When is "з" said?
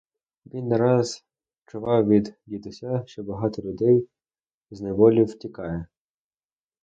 4.71-4.81